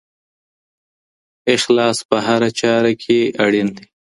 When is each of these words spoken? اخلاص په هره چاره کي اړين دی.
اخلاص 1.55 1.97
په 2.09 2.17
هره 2.27 2.49
چاره 2.61 2.91
کي 3.03 3.19
اړين 3.45 3.67
دی. 3.75 3.85